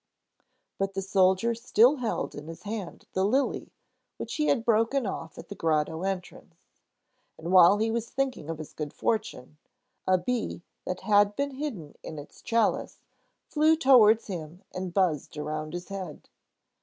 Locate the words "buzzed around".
14.91-15.73